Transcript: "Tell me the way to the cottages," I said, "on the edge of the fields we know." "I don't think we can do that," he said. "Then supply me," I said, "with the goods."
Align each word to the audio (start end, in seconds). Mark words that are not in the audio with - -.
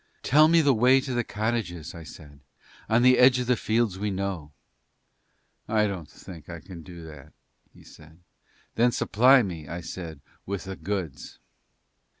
"Tell 0.23 0.47
me 0.47 0.61
the 0.61 0.73
way 0.73 0.99
to 0.99 1.13
the 1.13 1.23
cottages," 1.23 1.93
I 1.93 2.01
said, 2.01 2.39
"on 2.89 3.03
the 3.03 3.19
edge 3.19 3.37
of 3.37 3.45
the 3.45 3.55
fields 3.55 3.99
we 3.99 4.09
know." 4.09 4.51
"I 5.67 5.85
don't 5.85 6.09
think 6.09 6.47
we 6.47 6.59
can 6.59 6.81
do 6.81 7.05
that," 7.05 7.33
he 7.71 7.83
said. 7.83 8.17
"Then 8.73 8.91
supply 8.91 9.43
me," 9.43 9.67
I 9.67 9.81
said, 9.81 10.19
"with 10.43 10.63
the 10.63 10.75
goods." 10.75 11.37